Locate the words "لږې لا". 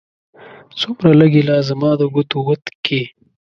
1.19-1.57